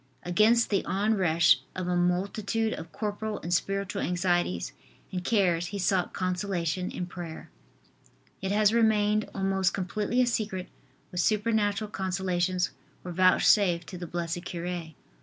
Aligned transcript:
Against 0.23 0.71
the 0.71 0.83
onrush 0.85 1.57
of 1.75 1.87
a 1.87 1.95
multitude 1.95 2.73
of 2.73 2.91
corporal 2.91 3.39
and 3.41 3.53
spiritual 3.53 4.01
anxieties 4.01 4.73
and 5.11 5.23
cares 5.23 5.67
he 5.67 5.77
sought 5.77 6.11
consolation 6.11 6.89
in 6.89 7.05
prayer. 7.05 7.51
It 8.41 8.51
has 8.51 8.73
remained 8.73 9.29
almost 9.35 9.75
completely 9.75 10.19
a 10.19 10.25
secret 10.25 10.69
what 11.11 11.19
supernatural 11.19 11.91
consolations 11.91 12.71
were 13.03 13.11
vouchsafed 13.11 13.85
to 13.89 13.97
the 13.99 14.07
blessed 14.07 14.43
cure. 14.43 14.85